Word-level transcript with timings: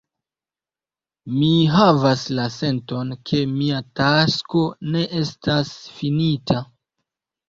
Mi 1.33 1.49
havas 1.73 2.23
la 2.39 2.45
senton, 2.55 3.11
ke 3.31 3.41
mia 3.57 3.81
tasko 3.99 4.63
ne 4.95 5.03
estas 5.21 5.69
finita. 5.99 6.59